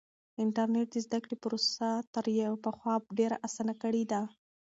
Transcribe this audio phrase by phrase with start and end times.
[0.43, 2.25] انټرنیټ د زده کړې پروسه تر
[2.63, 4.21] پخوا ډېره اسانه کړې ده.